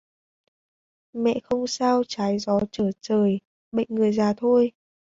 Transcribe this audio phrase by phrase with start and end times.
[1.13, 3.39] Mẹ không sao trái gió Trở trời
[3.71, 4.71] bệnh người gìa thôi